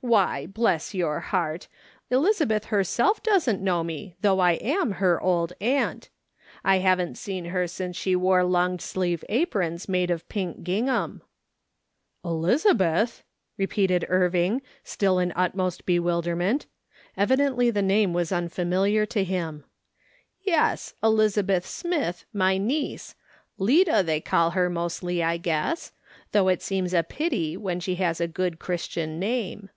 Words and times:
Why, 0.00 0.44
bless 0.44 0.92
your 0.92 1.20
heart! 1.20 1.66
Elizabeth 2.10 2.66
herself 2.66 3.22
doesn't 3.22 3.62
know 3.62 3.82
me, 3.82 4.16
though 4.20 4.44
86 4.44 4.58
,VA'S. 4.58 4.60
SOLOMON 4.60 4.86
SMITH 4.92 5.00
LOOKING 5.00 5.06
ON. 5.06 5.06
I 5.06 5.14
am 5.14 5.22
Ler 5.22 5.26
old 5.26 5.52
aunt. 5.86 6.08
I 6.62 6.78
haven't 6.80 7.14
seen 7.16 7.44
her 7.46 7.66
since 7.66 7.96
she 7.96 8.14
wore 8.14 8.44
long 8.44 8.78
sleeved 8.78 9.24
aprons 9.30 9.88
made 9.88 10.10
of 10.10 10.28
pink 10.28 10.62
gingham/'" 10.62 11.22
Elizabeth!" 12.24 13.22
repeated 13.56 14.04
Irving, 14.10 14.60
still 14.82 15.18
in 15.18 15.32
utmost 15.34 15.86
bewilderment: 15.86 16.66
evidently 17.16 17.70
the 17.70 17.80
name 17.80 18.12
was 18.12 18.30
unfamiliar 18.30 19.06
to 19.06 19.24
him." 19.24 19.64
Yes, 20.42 20.92
Elizabeth 21.02 21.64
Smith, 21.64 22.26
my 22.30 22.58
niece; 22.58 23.14
Lida, 23.56 24.02
they 24.02 24.20
call 24.20 24.50
her 24.50 24.68
mostly, 24.68 25.22
I 25.22 25.38
guess; 25.38 25.92
though 26.32 26.48
it 26.48 26.60
seems 26.60 26.92
a 26.92 27.02
pity, 27.04 27.56
when 27.56 27.80
she 27.80 27.94
has 27.94 28.20
a 28.20 28.28
good 28.28 28.58
Christian 28.58 29.18
name." 29.18 29.70